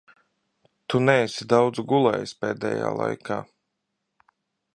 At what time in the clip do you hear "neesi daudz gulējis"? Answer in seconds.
1.09-2.33